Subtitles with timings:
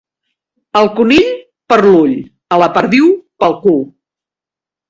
[0.79, 1.27] Al conill,
[1.73, 2.15] per l'ull;
[2.57, 3.13] a la perdiu,
[3.45, 3.81] pel cul.